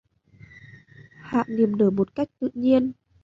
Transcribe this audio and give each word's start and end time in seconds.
Hạ 1.21 1.43
niềm 1.47 1.77
nở 1.77 1.89
một 1.89 2.15
cách 2.15 2.29
tự 2.39 2.49
nhiên 2.53 2.91